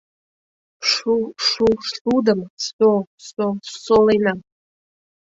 [0.91, 4.33] Шу-шу-шудым со-со-солена...